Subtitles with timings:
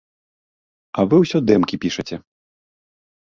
[0.97, 2.17] А вы ўсё дэмкі пішаце.